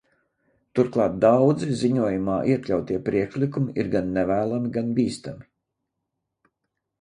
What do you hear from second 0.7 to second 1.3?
Turklāt